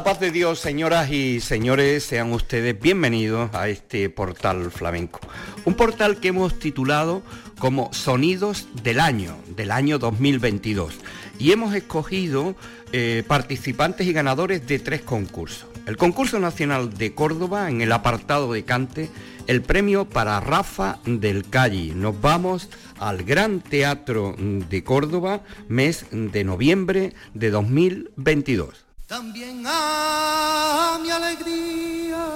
de 0.00 0.30
Dios, 0.30 0.58
señoras 0.58 1.10
y 1.10 1.40
señores, 1.40 2.04
sean 2.04 2.32
ustedes 2.32 2.78
bienvenidos 2.80 3.54
a 3.54 3.68
este 3.68 4.08
portal 4.08 4.70
flamenco. 4.70 5.20
Un 5.66 5.74
portal 5.74 6.16
que 6.16 6.28
hemos 6.28 6.58
titulado 6.58 7.22
como 7.58 7.92
Sonidos 7.92 8.66
del 8.82 8.98
Año, 8.98 9.36
del 9.56 9.70
año 9.70 9.98
2022. 9.98 10.94
Y 11.38 11.52
hemos 11.52 11.74
escogido 11.74 12.56
eh, 12.92 13.24
participantes 13.26 14.06
y 14.06 14.12
ganadores 14.14 14.66
de 14.66 14.78
tres 14.78 15.02
concursos. 15.02 15.66
El 15.86 15.98
concurso 15.98 16.40
nacional 16.40 16.94
de 16.94 17.14
Córdoba 17.14 17.68
en 17.68 17.82
el 17.82 17.92
apartado 17.92 18.52
de 18.52 18.64
cante, 18.64 19.10
el 19.46 19.60
premio 19.60 20.06
para 20.06 20.40
Rafa 20.40 20.98
del 21.04 21.48
Calle. 21.48 21.94
Nos 21.94 22.20
vamos 22.20 22.70
al 22.98 23.22
Gran 23.22 23.60
Teatro 23.60 24.34
de 24.38 24.82
Córdoba, 24.82 25.42
mes 25.68 26.06
de 26.10 26.42
noviembre 26.42 27.12
de 27.34 27.50
2022 27.50 28.89
también 29.10 29.64
a 29.66 30.96
mi 31.02 31.10
alegría. 31.10 32.26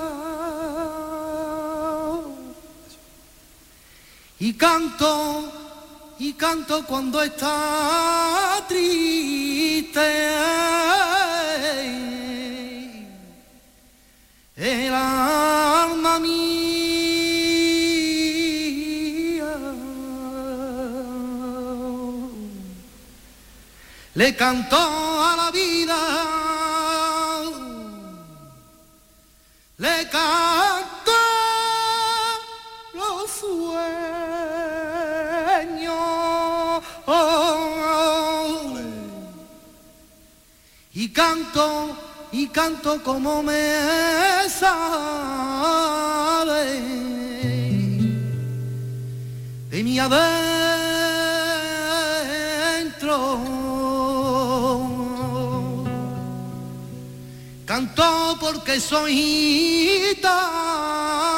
Y 4.40 4.54
canto, 4.54 5.52
y 6.18 6.32
canto 6.32 6.84
cuando 6.84 7.22
está 7.22 8.64
triste. 8.66 10.34
El 14.56 14.92
alma 14.92 16.18
mía 16.18 16.34
le 24.14 24.34
cantó 24.34 24.76
a 25.22 25.36
la 25.36 25.50
vida 25.52 26.43
le 29.78 30.08
canto 30.08 31.12
los 32.94 33.30
sueños. 33.30 33.64
Y 40.96 41.08
canto 41.12 41.96
y 42.30 42.46
canto 42.48 43.02
como 43.02 43.42
me 43.42 44.48
sale 44.48 44.84
de 49.70 49.82
mi 49.82 49.98
adentro 49.98 50.73
Canto 57.74 58.38
porque 58.38 58.78
soy 58.78 59.16
gitano 60.14 61.33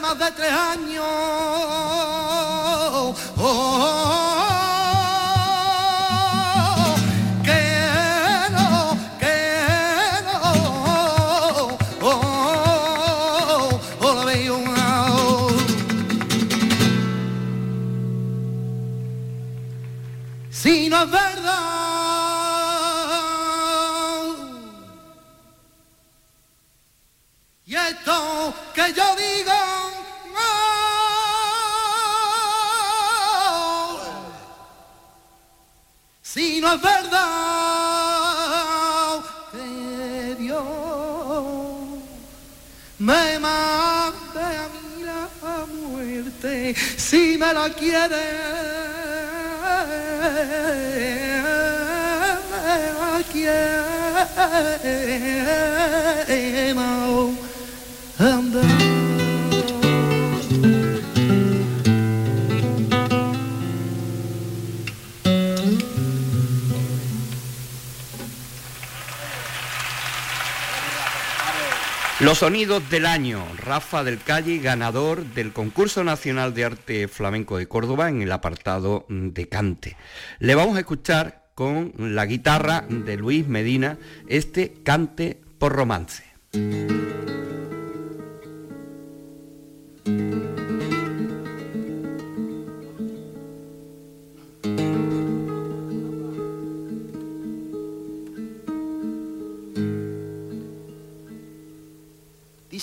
más 0.00 0.18
de 0.18 0.30
tres 0.32 0.52
años. 0.52 1.85
si 47.08 47.38
me 47.38 47.52
la 47.52 47.68
quiere, 47.70 48.24
me 52.50 52.92
la 52.98 53.22
quiere, 53.32 53.66
Los 72.26 72.38
sonidos 72.38 72.90
del 72.90 73.06
año. 73.06 73.46
Rafa 73.56 74.02
del 74.02 74.20
Calle, 74.20 74.58
ganador 74.58 75.24
del 75.26 75.52
concurso 75.52 76.02
nacional 76.02 76.54
de 76.54 76.64
arte 76.64 77.06
flamenco 77.06 77.56
de 77.56 77.68
Córdoba 77.68 78.08
en 78.08 78.20
el 78.20 78.32
apartado 78.32 79.06
de 79.08 79.48
cante. 79.48 79.96
Le 80.40 80.56
vamos 80.56 80.74
a 80.74 80.80
escuchar 80.80 81.52
con 81.54 81.92
la 81.96 82.26
guitarra 82.26 82.84
de 82.88 83.16
Luis 83.16 83.46
Medina 83.46 83.96
este 84.26 84.74
cante 84.82 85.40
por 85.60 85.72
romance. 85.72 86.24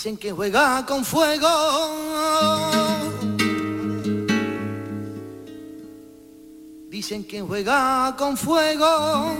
Dicen 0.04 0.18
que 0.18 0.34
juega 0.34 0.86
con 0.86 1.06
fuego. 1.06 1.48
Dicen 6.90 7.24
que 7.24 7.42
juega 7.42 8.14
con 8.18 8.36
fuego. 8.36 9.38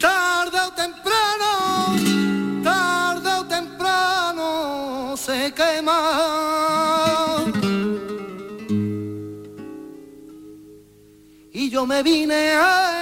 Tarde 0.00 0.58
o 0.66 0.72
temprano, 0.72 1.94
tarde 2.64 3.28
o 3.28 3.44
temprano 3.46 5.14
se 5.16 5.54
quema. 5.54 7.44
Y 11.52 11.70
yo 11.70 11.86
me 11.86 12.02
vine 12.02 12.50
a, 12.54 12.95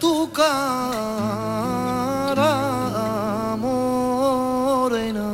tu 0.00 0.32
cara 0.32 0.46
morena. 3.58 5.28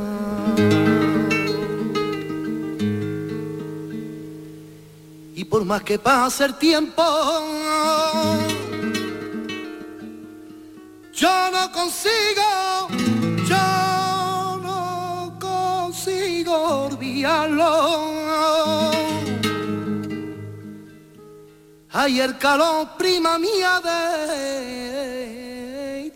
Y 5.35 5.45
por 5.45 5.65
más 5.65 5.83
que 5.83 5.99
pase 5.99 6.45
el 6.47 6.55
tiempo 6.57 7.03
yo 11.15 11.51
no 11.53 11.73
consigo 11.73 12.89
yo 13.49 14.61
no 14.63 15.39
consigo 15.41 16.87
olvidarlo 16.87 19.06
Ay, 21.99 22.21
el 22.21 22.37
calor 22.37 22.89
prima 22.99 23.39
mía 23.39 23.81
de 23.81 24.13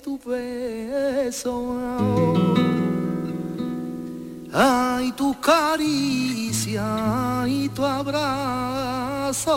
tu 0.05 0.19
beso. 0.19 1.75
Ay, 4.53 5.11
tu 5.13 5.41
caricia 5.41 6.85
y 7.47 7.71
tu 7.71 7.83
abrazo. 7.83 9.57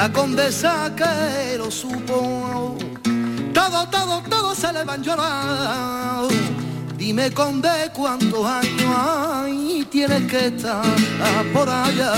La 0.00 0.10
condesa 0.10 0.90
que 0.96 1.58
lo 1.58 1.70
supo, 1.70 2.74
todo, 3.52 3.86
todo, 3.90 4.22
todo 4.30 4.54
se 4.54 4.72
le 4.72 4.82
van 4.82 5.02
llorar. 5.02 6.26
Dime 6.96 7.30
conde 7.32 7.90
cuántos 7.92 8.46
años 8.46 8.96
hay, 8.96 9.86
tienes 9.90 10.22
que 10.22 10.46
estar 10.46 10.82
por 11.52 11.68
allá. 11.68 12.14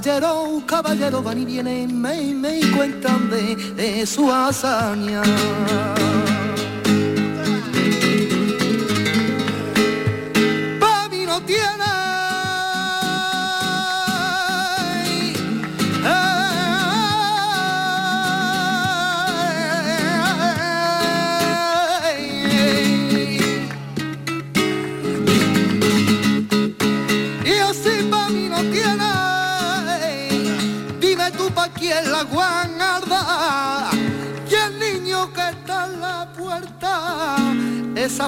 Caballero, 0.00 0.62
caballero 0.64 1.22
van 1.22 1.40
y 1.40 1.44
vienen, 1.44 2.00
me, 2.00 2.32
me 2.32 2.60
cuentan 2.76 3.28
de, 3.30 3.56
de 3.74 4.06
su 4.06 4.30
hazaña. 4.30 5.22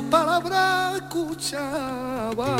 la 0.01 0.09
palabra 0.09 0.93
escuchaba. 0.97 2.57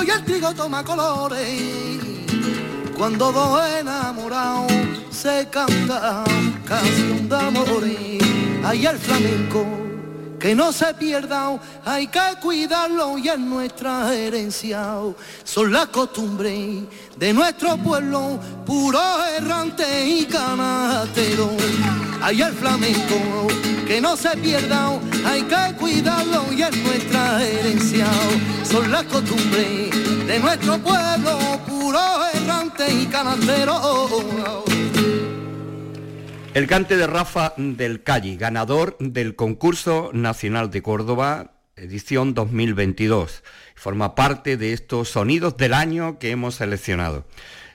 Y 0.00 0.10
el 0.10 0.24
trigo 0.24 0.54
toma 0.54 0.82
colores. 0.82 2.00
Cuando 2.96 3.30
dos 3.30 3.60
enamorados 3.78 4.72
se 5.10 5.48
canta 5.50 6.24
canción 6.64 7.28
de 7.28 7.36
amores, 7.36 8.22
hay 8.64 8.86
el 8.86 8.98
flamenco 8.98 9.66
que 10.38 10.54
no 10.54 10.72
se 10.72 10.94
pierda, 10.94 11.60
hay 11.84 12.06
que 12.06 12.20
cuidarlo 12.40 13.18
y 13.18 13.28
es 13.28 13.38
nuestra 13.38 14.14
herencia. 14.14 14.96
Son 15.44 15.70
las 15.70 15.88
costumbres 15.88 16.84
de 17.16 17.32
nuestro 17.32 17.76
pueblo, 17.76 18.40
puro 18.64 19.00
errante 19.36 20.06
y 20.06 20.24
canatero. 20.24 21.50
Hay 22.22 22.40
el 22.40 22.52
flamenco, 22.52 23.48
que 23.84 24.00
no 24.00 24.16
se 24.16 24.36
pierda, 24.36 24.96
hay 25.24 25.42
que 25.42 25.74
cuidarlo 25.76 26.44
y 26.52 26.62
es 26.62 26.76
nuestra 26.84 27.42
herencia. 27.44 28.06
Son 28.62 28.92
las 28.92 29.02
costumbres 29.04 29.90
de 30.28 30.38
nuestro 30.38 30.78
pueblo, 30.78 31.60
puro 31.66 31.98
errante 32.32 32.84
y 32.92 33.06
canatero. 33.06 34.64
El 36.54 36.66
cante 36.68 36.96
de 36.96 37.08
Rafa 37.08 37.54
del 37.56 38.04
Calle, 38.04 38.36
ganador 38.36 38.96
del 39.00 39.34
concurso 39.34 40.10
nacional 40.12 40.70
de 40.70 40.80
Córdoba, 40.80 41.54
edición 41.74 42.34
2022. 42.34 43.42
Forma 43.74 44.14
parte 44.14 44.56
de 44.56 44.72
estos 44.72 45.08
sonidos 45.08 45.56
del 45.56 45.74
año 45.74 46.20
que 46.20 46.30
hemos 46.30 46.54
seleccionado. 46.54 47.24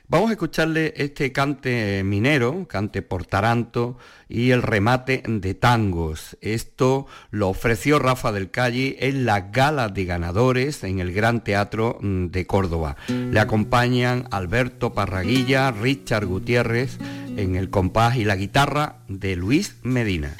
Vamos 0.09 0.29
a 0.29 0.33
escucharle 0.33 0.93
este 0.95 1.33
cante 1.33 2.01
minero, 2.05 2.65
cante 2.69 3.01
por 3.01 3.25
taranto 3.25 3.97
y 4.29 4.51
el 4.51 4.61
remate 4.61 5.21
de 5.27 5.53
tangos. 5.53 6.37
Esto 6.39 7.07
lo 7.29 7.49
ofreció 7.49 7.99
Rafa 7.99 8.31
del 8.31 8.49
Calle 8.49 8.95
en 9.01 9.25
la 9.25 9.41
gala 9.51 9.89
de 9.89 10.05
ganadores 10.05 10.85
en 10.85 10.99
el 10.99 11.11
Gran 11.11 11.43
Teatro 11.43 11.99
de 12.01 12.47
Córdoba. 12.47 12.95
Le 13.09 13.37
acompañan 13.41 14.29
Alberto 14.31 14.93
Parraguilla, 14.93 15.71
Richard 15.71 16.25
Gutiérrez 16.25 16.99
en 17.35 17.57
el 17.57 17.69
compás 17.69 18.15
y 18.15 18.23
la 18.23 18.37
guitarra 18.37 18.99
de 19.09 19.35
Luis 19.35 19.75
Medina. 19.83 20.37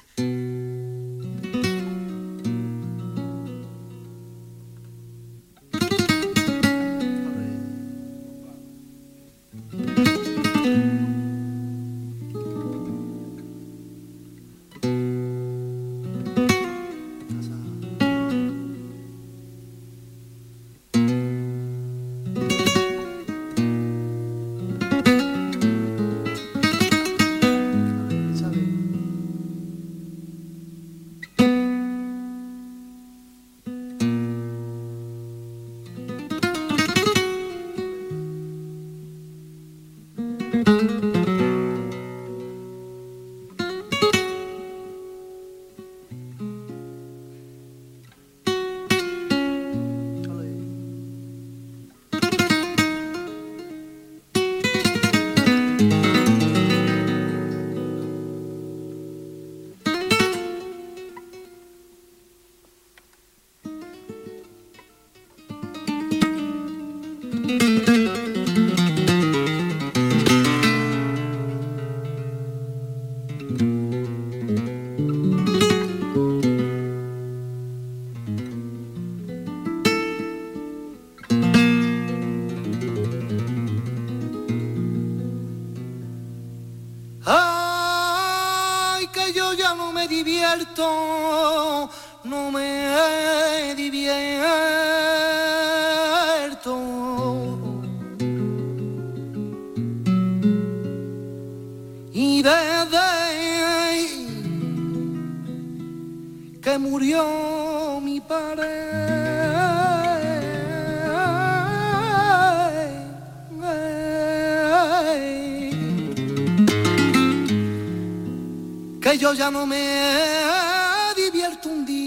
No 119.51 119.65
me 119.65 121.13
divierto 121.15 121.69
un 121.69 121.85
día. 121.85 121.97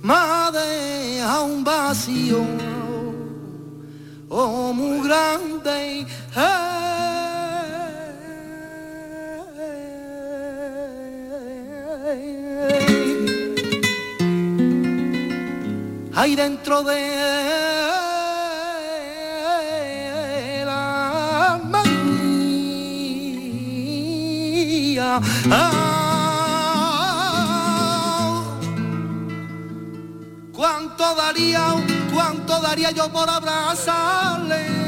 Madre 0.00 1.20
a 1.20 1.40
un 1.40 1.62
vacío, 1.62 2.40
oh 4.30 4.72
muy 4.72 5.06
grande. 5.06 6.06
Ahí 16.18 16.34
dentro 16.34 16.82
de 16.82 17.38
Ah, 25.50 25.80
¿Cuánto 30.52 31.14
daría, 31.14 31.74
cuánto 32.12 32.60
daría 32.60 32.90
yo 32.90 33.08
por 33.12 33.30
abrazarle? 33.30 34.78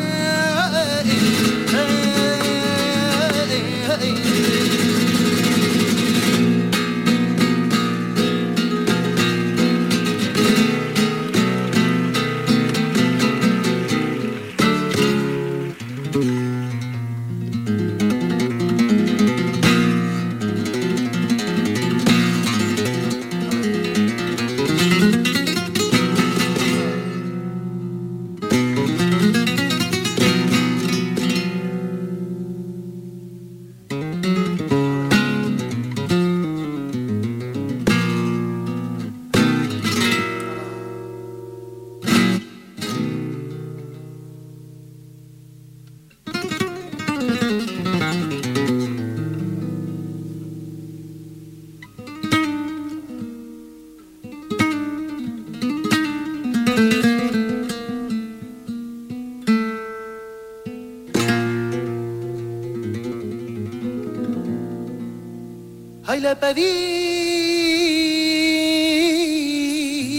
Le 66.20 66.36
pedí 66.36 66.62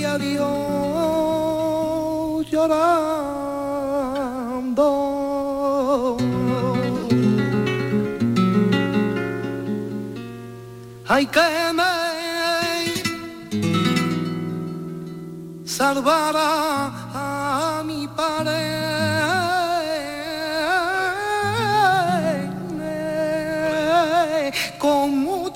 a 0.04 0.18
Dios 0.18 0.50
llorando. 2.50 2.98
Ay, 11.08 11.28
que 11.28 11.74
me 11.78 11.94
salvara 15.66 17.01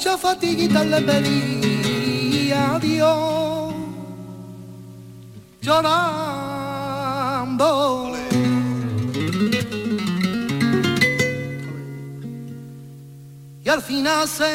mucha 0.06 0.18
fatiguita 0.20 0.84
le 0.84 1.02
pedí 1.02 2.52
a 2.52 2.78
Dios 2.80 3.74
llorando. 5.62 6.92
Y 13.64 13.70
al 13.70 13.82
final 13.82 14.28
se 14.28 14.46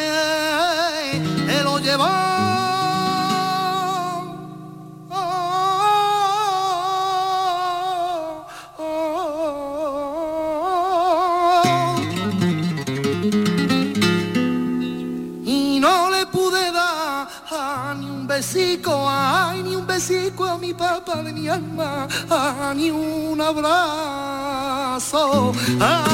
besico 20.01 20.47
a 20.47 20.57
mi 20.57 20.73
papá 20.73 21.23
de 21.23 21.31
mi 21.31 21.47
alma, 21.47 22.09
ah, 22.31 22.73
ni 22.75 22.91
un 22.91 23.39
abrazo. 23.39 25.53
ah. 25.79 26.07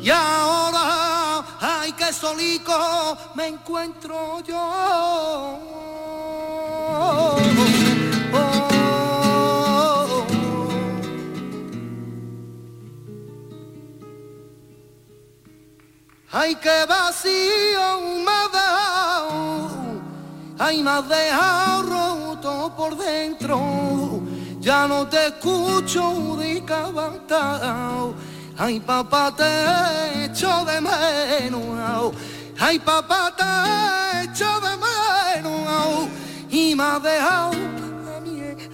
Y 0.00 0.10
ahora, 0.10 1.44
ay, 1.60 1.92
que 1.92 2.10
solico 2.12 2.72
me 3.34 3.48
encuentro 3.48 4.40
yo. 4.40 5.64
Ay, 16.36 16.56
que 16.56 16.84
vacío 16.88 18.00
me 18.24 18.32
ha 18.32 18.48
dado, 18.52 19.70
ay, 20.58 20.82
me 20.82 20.90
has 20.90 21.08
dejado 21.08 21.82
roto 21.84 22.74
por 22.76 22.96
dentro, 22.96 24.20
ya 24.58 24.88
no 24.88 25.06
te 25.06 25.28
escucho 25.28 26.36
de. 26.36 26.44
Ay, 28.56 28.80
papá, 28.80 29.32
te 29.36 30.24
echo 30.24 30.64
de 30.64 30.80
menos, 30.80 32.14
ay, 32.58 32.80
papá, 32.80 33.32
te 33.36 34.24
echo 34.24 34.60
de 34.60 34.76
menos, 34.76 36.08
y 36.50 36.74
me 36.74 36.82
has 36.82 37.00
dejado 37.00 37.73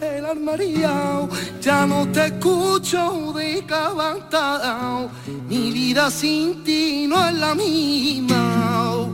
el 0.00 0.24
armario, 0.24 1.28
ya 1.60 1.86
no 1.86 2.06
te 2.10 2.26
escucho 2.26 3.32
de 3.34 3.64
cantado. 3.66 5.10
Mi 5.48 5.70
vida 5.70 6.10
sin 6.10 6.64
ti 6.64 7.06
no 7.08 7.28
es 7.28 7.34
la 7.34 7.54
misma. 7.54 9.08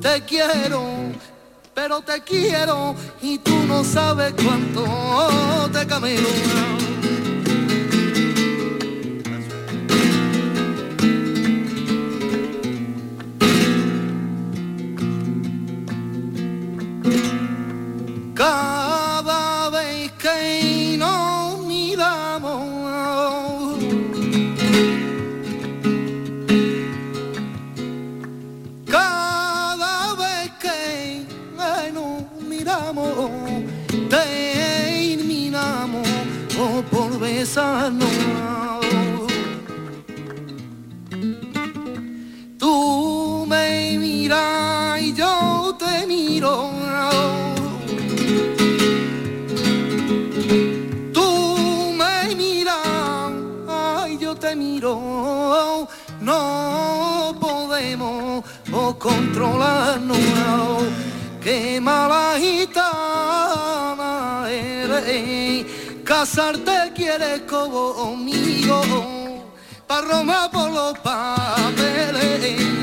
Te 0.00 0.22
quiero, 0.22 0.82
pero 1.74 2.00
te 2.00 2.22
quiero 2.22 2.94
y 3.22 3.38
tú 3.38 3.54
no 3.68 3.84
sabes 3.84 4.32
cuánto 4.34 5.70
te 5.72 5.86
camelo. 5.86 6.79
Oh, 59.00 59.08
controlarnos. 59.08 60.18
Qué 61.40 61.80
mala 61.80 62.36
gitana 62.38 64.10
eres. 64.50 65.66
Casarte 66.04 66.92
quieres 66.94 67.40
conmigo. 67.42 68.82
Pa' 69.86 70.02
Roma 70.02 70.50
por 70.52 70.70
los 70.70 70.98
papeles. 70.98 72.79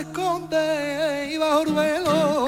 Esconde 0.00 1.30
y 1.32 1.36
bajo 1.38 1.62
el 1.62 1.72
velo. 1.72 2.46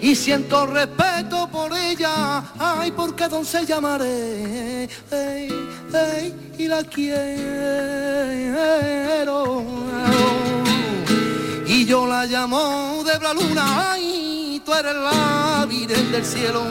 Y 0.00 0.14
siento 0.16 0.66
respeto 0.66 1.48
por 1.48 1.72
ella, 1.76 2.42
ay 2.58 2.90
porque 2.90 3.28
doncella 3.28 3.76
llamaré, 3.76 4.88
ey, 5.10 5.48
ey, 5.92 6.52
y 6.58 6.66
la 6.66 6.82
quiero. 6.82 7.20
Y 11.66 11.84
yo 11.84 12.06
la 12.06 12.26
llamo 12.26 13.04
de 13.04 13.18
la 13.20 13.34
luna, 13.34 13.92
ay, 13.92 14.60
tú 14.64 14.74
eres 14.74 14.96
la 14.96 15.66
virgen 15.68 16.10
del 16.10 16.24
cielo. 16.24 16.64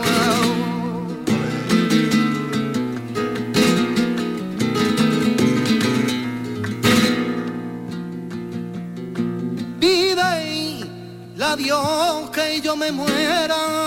Dios 11.60 12.30
que 12.32 12.62
yo 12.62 12.78
me 12.78 12.90
muera. 12.90 13.79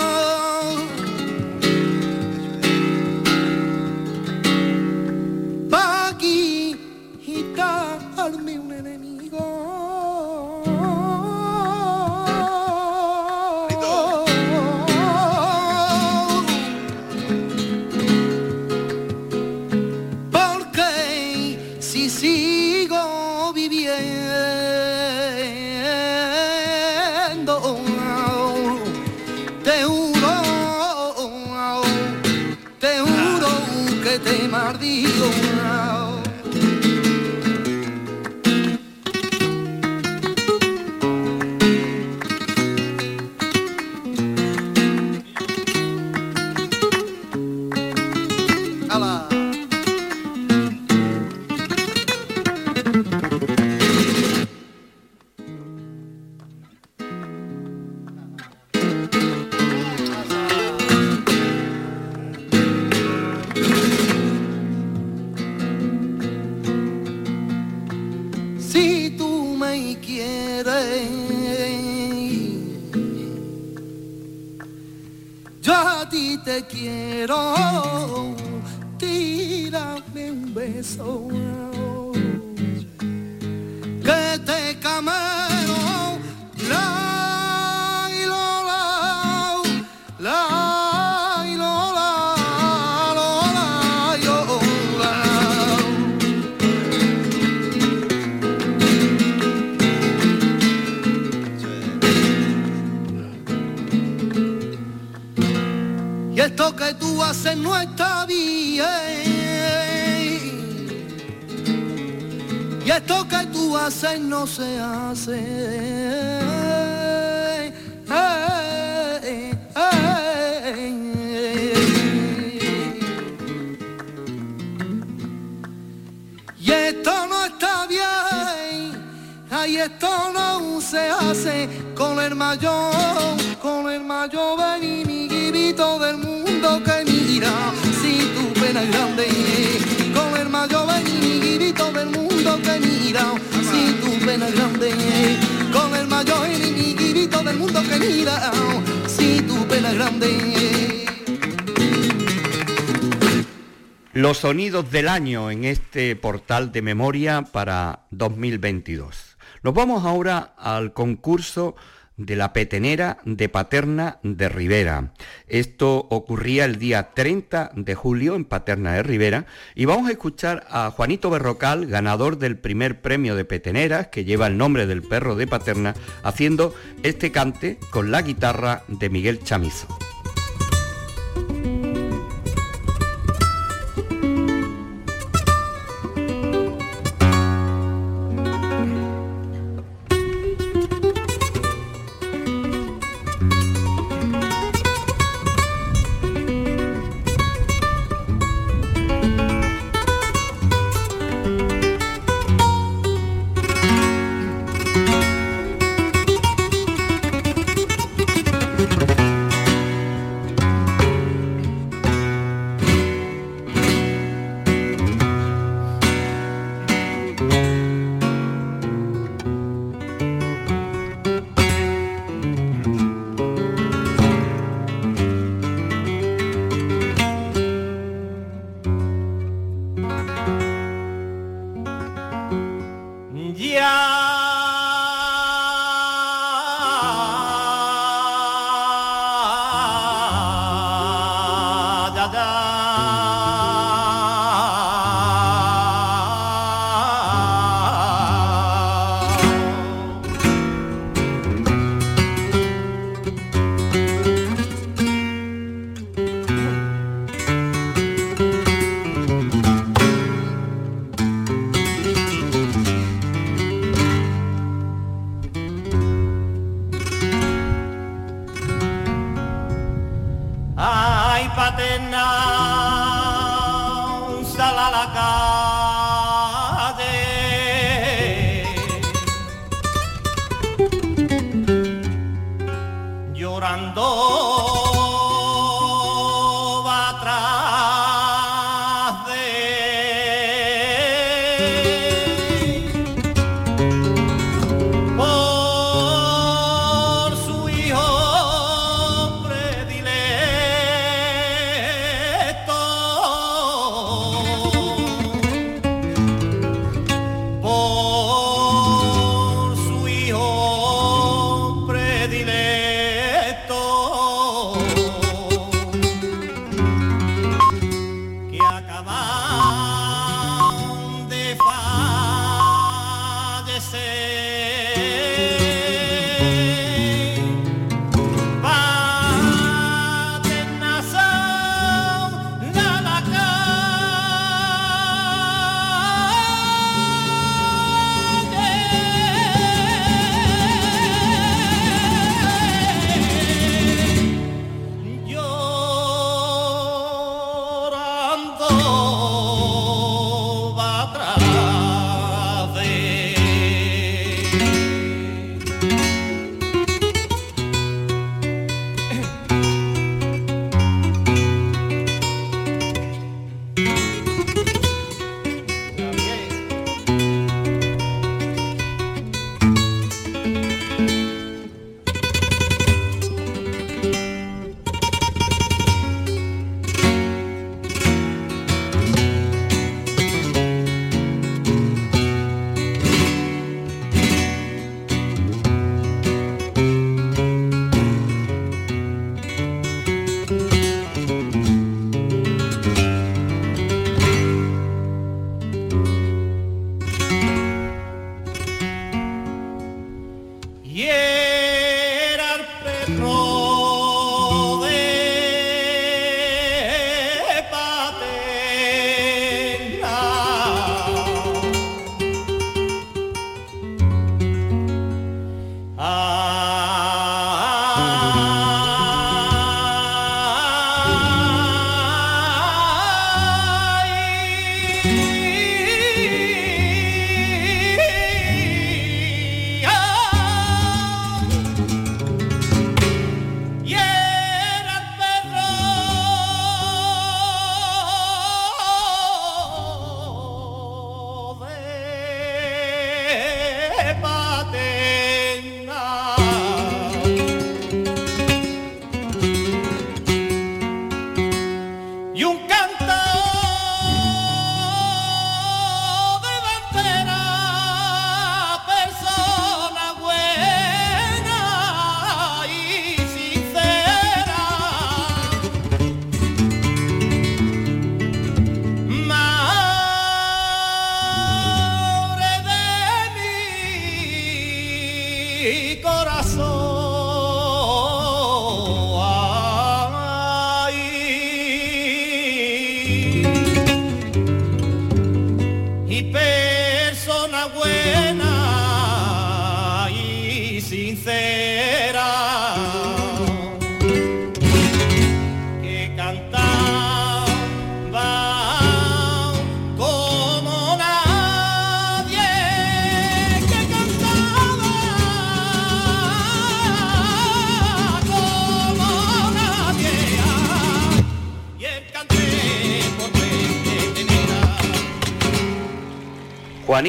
Los 154.13 154.37
sonidos 154.37 154.91
del 154.91 155.07
año 155.07 155.49
en 155.49 155.63
este 155.63 156.15
portal 156.15 156.71
de 156.71 156.83
memoria 156.83 157.41
para 157.51 158.05
2022. 158.11 159.37
Nos 159.63 159.73
vamos 159.73 160.05
ahora 160.05 160.53
al 160.55 160.93
concurso 160.93 161.75
de 162.15 162.35
la 162.35 162.53
petenera 162.53 163.17
de 163.25 163.49
Paterna 163.49 164.19
de 164.21 164.49
Rivera. 164.49 165.13
Esto 165.47 165.97
ocurría 166.11 166.65
el 166.65 166.77
día 166.77 167.09
30 167.15 167.71
de 167.73 167.95
julio 167.95 168.35
en 168.35 168.45
Paterna 168.45 168.93
de 168.93 169.01
Rivera 169.01 169.47
y 169.73 169.85
vamos 169.85 170.07
a 170.07 170.11
escuchar 170.11 170.67
a 170.69 170.91
Juanito 170.91 171.31
Berrocal, 171.31 171.87
ganador 171.87 172.37
del 172.37 172.59
primer 172.59 173.01
premio 173.01 173.35
de 173.35 173.45
peteneras 173.45 174.09
que 174.09 174.25
lleva 174.25 174.45
el 174.45 174.59
nombre 174.59 174.85
del 174.85 175.01
perro 175.01 175.35
de 175.35 175.47
Paterna, 175.47 175.95
haciendo 176.21 176.75
este 177.01 177.31
cante 177.31 177.79
con 177.89 178.11
la 178.11 178.21
guitarra 178.21 178.83
de 178.87 179.09
Miguel 179.09 179.39
Chamizo. 179.43 179.87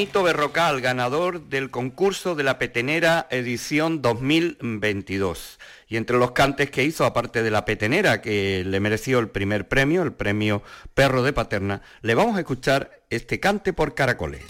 Juanito 0.05 0.23
Berrocal, 0.23 0.83
ganador 0.83 1.49
del 1.49 1.71
concurso 1.71 2.35
de 2.35 2.43
la 2.43 2.59
Petenera 2.59 3.27
edición 3.31 4.03
2022. 4.03 5.59
Y 5.89 5.97
entre 5.97 6.19
los 6.19 6.33
cantes 6.33 6.71
que 6.71 6.85
hizo, 6.85 7.07
aparte 7.07 7.43
de 7.43 7.51
la 7.51 7.65
Petenera, 7.65 8.21
que 8.21 8.65
le 8.67 8.81
mereció 8.81 9.19
el 9.19 9.31
primer 9.31 9.67
premio, 9.67 10.03
el 10.03 10.13
premio 10.13 10.63
Perro 10.93 11.23
de 11.23 11.33
Paterna, 11.33 11.81
le 12.03 12.15
vamos 12.15 12.37
a 12.37 12.41
escuchar 12.41 13.01
este 13.09 13.41
cante 13.41 13.73
por 13.73 13.95
caracoles. 13.95 14.43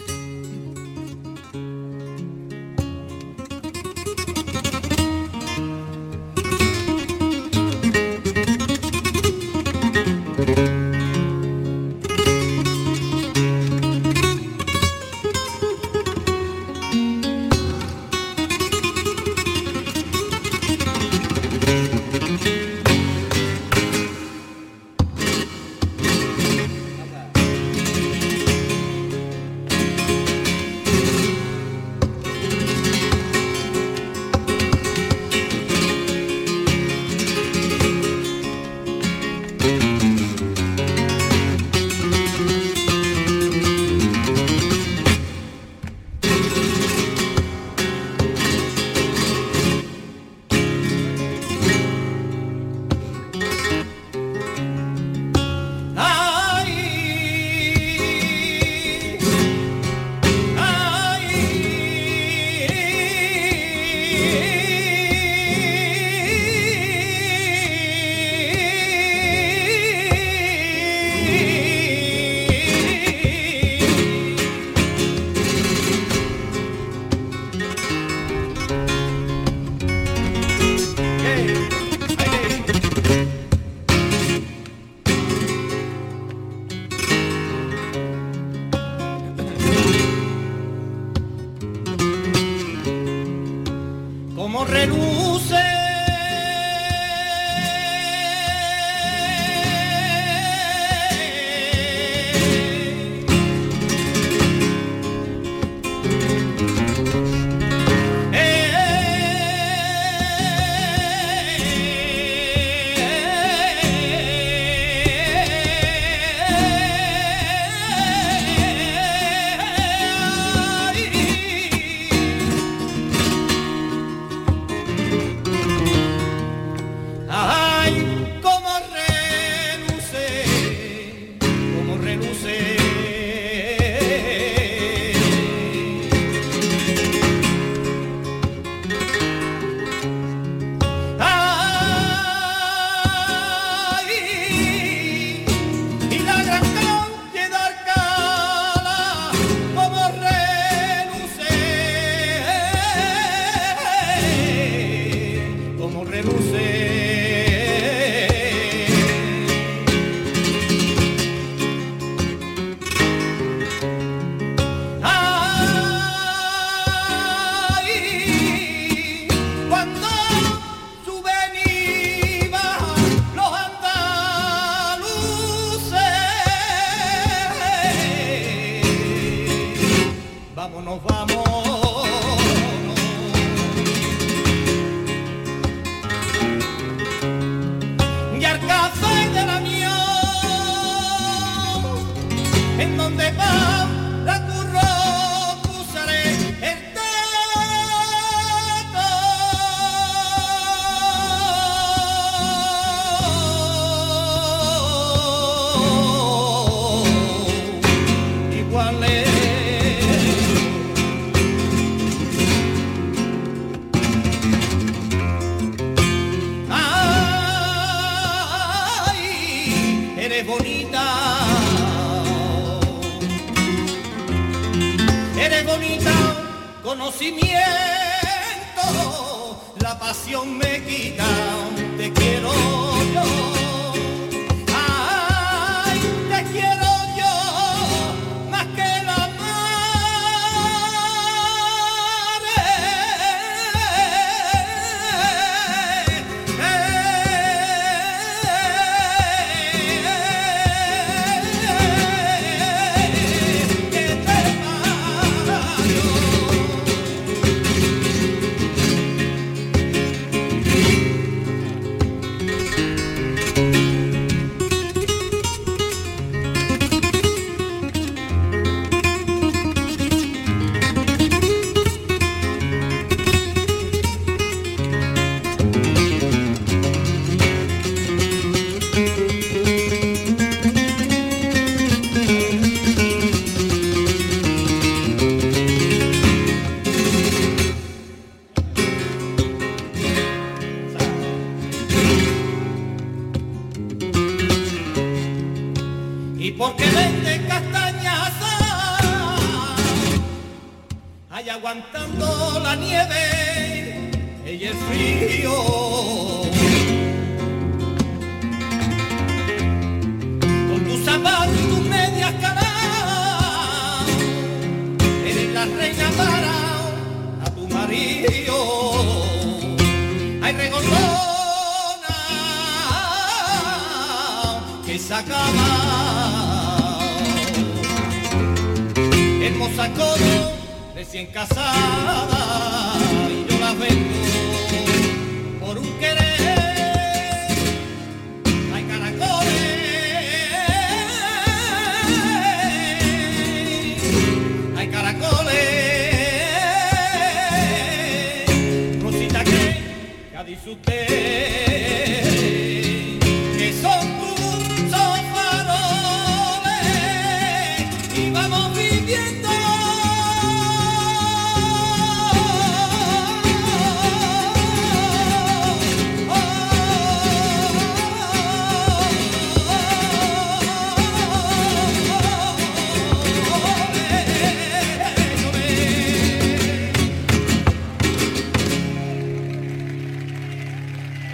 Dice 350.45 350.69
usted 350.69 352.24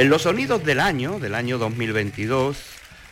En 0.01 0.09
los 0.09 0.23
sonidos 0.23 0.63
del 0.63 0.79
año, 0.79 1.19
del 1.19 1.35
año 1.35 1.59
2022, 1.59 2.57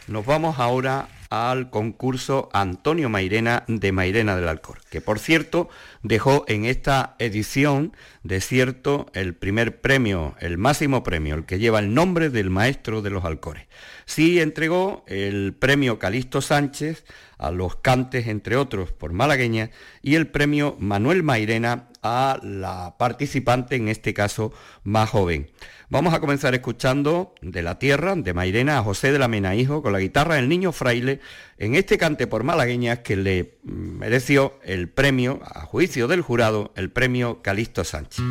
nos 0.08 0.26
vamos 0.26 0.58
ahora 0.58 1.08
al 1.30 1.70
concurso 1.70 2.50
Antonio 2.52 3.10
Mairena 3.10 3.64
de 3.68 3.92
Mairena 3.92 4.36
del 4.36 4.48
Alcor, 4.48 4.80
que 4.90 5.00
por 5.00 5.20
cierto 5.20 5.70
dejó 6.02 6.46
en 6.48 6.66
esta 6.66 7.16
edición 7.20 7.94
desierto 8.24 9.06
el 9.14 9.36
primer 9.36 9.82
premio, 9.82 10.34
el 10.40 10.58
máximo 10.58 11.04
premio, 11.04 11.36
el 11.36 11.46
que 11.46 11.60
lleva 11.60 11.78
el 11.78 11.94
nombre 11.94 12.32
del 12.32 12.50
maestro 12.50 13.04
de 13.04 13.12
los 13.12 13.24
Alcores. 13.24 13.68
Sí 14.10 14.39
entregó 14.39 15.03
el 15.05 15.53
premio 15.53 15.99
Calixto 15.99 16.41
Sánchez 16.41 17.05
a 17.38 17.51
los 17.51 17.76
cantes, 17.76 18.26
entre 18.26 18.55
otros, 18.55 18.91
por 18.91 19.14
malagueña, 19.14 19.70
y 20.01 20.16
el 20.16 20.26
premio 20.26 20.76
Manuel 20.80 21.22
Mairena 21.22 21.89
a 22.01 22.39
la 22.41 22.95
participante, 22.97 23.76
en 23.76 23.88
este 23.88 24.16
caso 24.16 24.51
más 24.84 25.12
joven. 25.12 25.51
Vamos 25.89 26.16
a 26.16 26.20
comenzar 26.20 26.55
escuchando 26.55 27.36
de 27.43 27.62
la 27.62 27.78
tierra, 27.78 28.16
de 28.16 28.34
Mairena, 28.34 28.80
a 28.80 28.84
José 28.84 29.12
de 29.12 29.20
la 29.20 29.28
Mena 29.28 29.53
Hijo, 29.53 29.84
con 29.84 29.93
la 29.93 29.99
guitarra 29.99 30.36
del 30.36 30.49
niño 30.49 30.72
fraile, 30.72 31.20
en 31.60 31.76
este 31.76 31.99
cante 31.99 32.26
por 32.26 32.43
malagueñas 32.43 32.99
que 32.99 33.16
le 33.16 33.60
mereció 33.62 34.55
el 34.64 34.89
premio, 34.89 35.39
a 35.45 35.62
juicio 35.62 36.07
del 36.07 36.24
jurado, 36.24 36.74
el 36.76 36.89
premio 36.89 37.43
Calixto 37.43 37.84
Sánchez. 37.84 38.26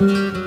Ni 0.00 0.37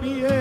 pie. 0.00 0.39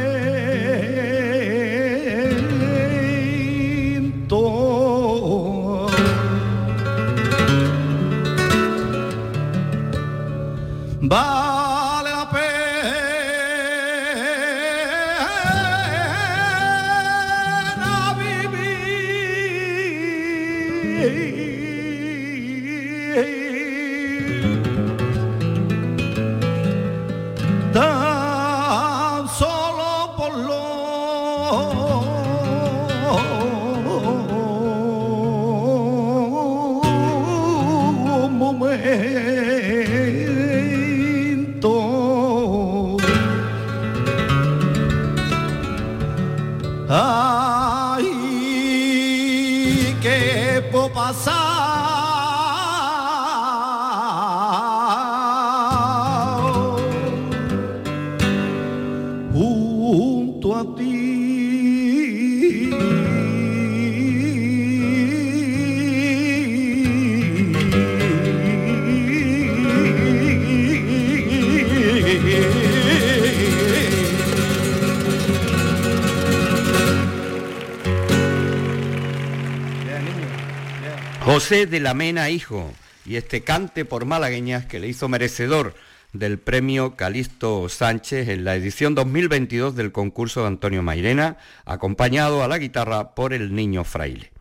José 81.49 81.65
de 81.65 81.79
la 81.79 81.95
Mena 81.95 82.29
Hijo 82.29 82.71
y 83.07 83.15
este 83.15 83.41
cante 83.41 83.83
por 83.83 84.05
malagueñas 84.05 84.67
que 84.67 84.79
le 84.79 84.87
hizo 84.87 85.09
merecedor 85.09 85.73
del 86.13 86.37
premio 86.37 86.95
Calixto 86.95 87.67
Sánchez 87.69 88.29
en 88.29 88.43
la 88.43 88.53
edición 88.53 88.93
2022 88.93 89.75
del 89.75 89.91
concurso 89.91 90.41
de 90.41 90.47
Antonio 90.47 90.83
Mairena, 90.83 91.37
acompañado 91.65 92.43
a 92.43 92.47
la 92.47 92.59
guitarra 92.59 93.15
por 93.15 93.33
el 93.33 93.55
niño 93.55 93.83
fraile. 93.83 94.31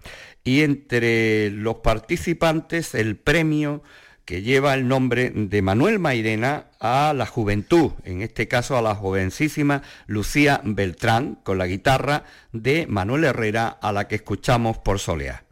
Y 0.44 0.60
entre 0.60 1.48
los 1.50 1.76
participantes 1.76 2.94
el 2.94 3.16
premio 3.16 3.82
que 4.26 4.42
lleva 4.42 4.74
el 4.74 4.86
nombre 4.86 5.32
de 5.34 5.62
Manuel 5.62 5.98
Mairena 5.98 6.66
a 6.78 7.14
la 7.16 7.24
juventud, 7.24 7.92
en 8.04 8.20
este 8.20 8.48
caso 8.48 8.76
a 8.76 8.82
la 8.82 8.94
jovencísima 8.94 9.80
Lucía 10.06 10.60
Beltrán, 10.62 11.38
con 11.42 11.56
la 11.56 11.68
guitarra 11.68 12.24
de 12.52 12.86
Manuel 12.86 13.24
Herrera, 13.24 13.78
a 13.80 13.92
la 13.92 14.08
que 14.08 14.16
escuchamos 14.16 14.76
por 14.76 14.98
Soleá. 14.98 15.47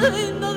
Sin 0.00 0.49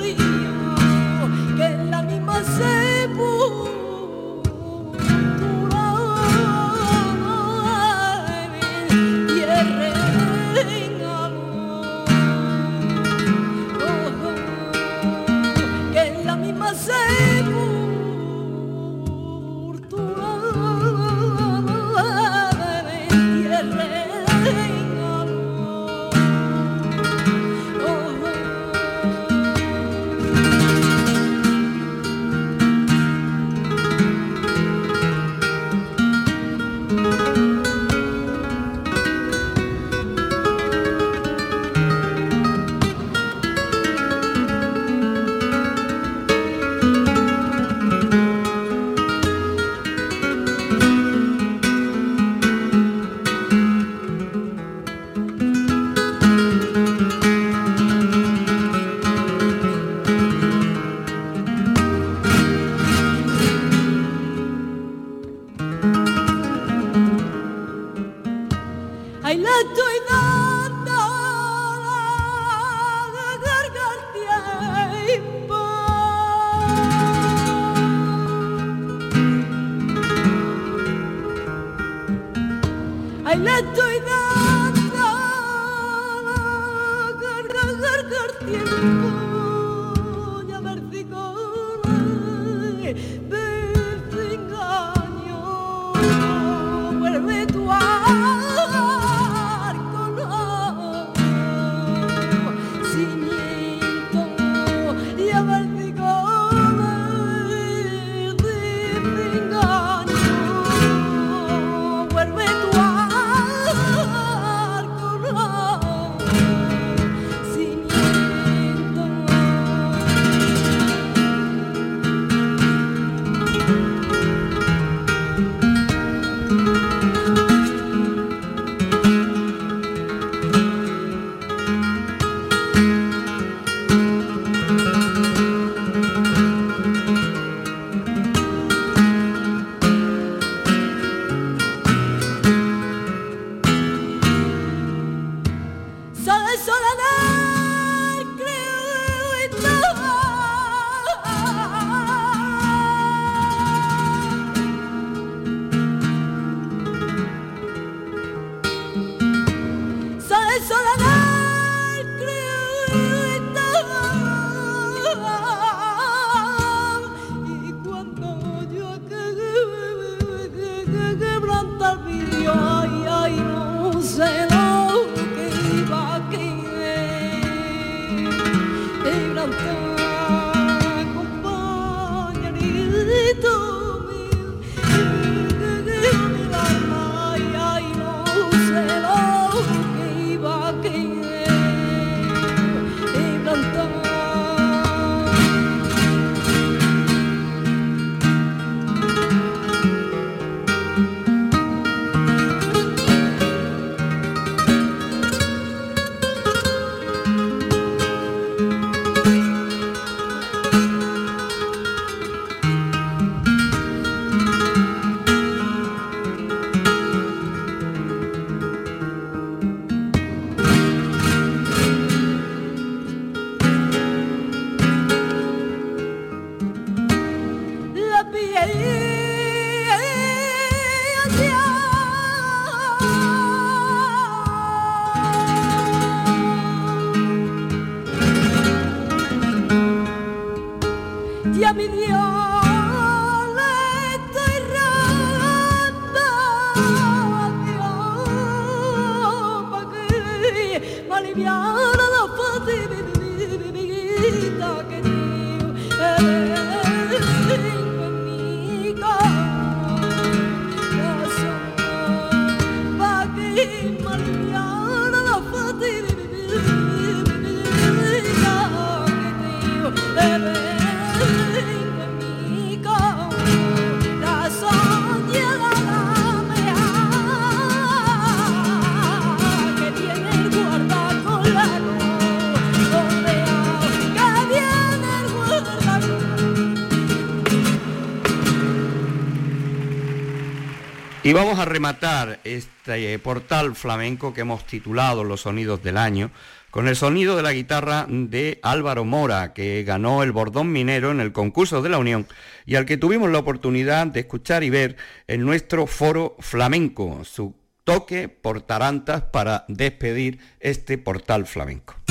Y 291.26 291.32
vamos 291.32 291.58
a 291.58 291.64
rematar 291.64 292.38
este 292.44 293.18
portal 293.18 293.74
flamenco 293.74 294.34
que 294.34 294.42
hemos 294.42 294.66
titulado 294.66 295.24
Los 295.24 295.40
Sonidos 295.40 295.82
del 295.82 295.96
Año 295.96 296.30
con 296.70 296.86
el 296.86 296.96
sonido 296.96 297.34
de 297.34 297.42
la 297.42 297.54
guitarra 297.54 298.04
de 298.06 298.60
Álvaro 298.62 299.06
Mora, 299.06 299.54
que 299.54 299.84
ganó 299.84 300.22
el 300.22 300.32
Bordón 300.32 300.70
Minero 300.70 301.12
en 301.12 301.20
el 301.20 301.32
concurso 301.32 301.80
de 301.80 301.88
la 301.88 301.96
Unión 301.96 302.26
y 302.66 302.74
al 302.74 302.84
que 302.84 302.98
tuvimos 302.98 303.30
la 303.30 303.38
oportunidad 303.38 304.06
de 304.06 304.20
escuchar 304.20 304.64
y 304.64 304.68
ver 304.68 304.98
en 305.26 305.46
nuestro 305.46 305.86
foro 305.86 306.36
flamenco, 306.40 307.24
su 307.24 307.54
toque 307.84 308.28
por 308.28 308.60
tarantas 308.60 309.22
para 309.22 309.64
despedir 309.68 310.40
este 310.60 310.98
portal 310.98 311.46
flamenco. 311.46 312.03